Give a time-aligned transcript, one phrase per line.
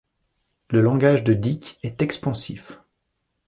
[0.71, 2.79] Le langage de Dyck est expansif.